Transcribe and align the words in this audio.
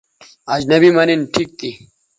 اجنبی 0.53 0.89
مہ 0.95 1.03
نِن 1.07 1.21
ٹھیک 1.33 1.49
تھی 1.59 1.69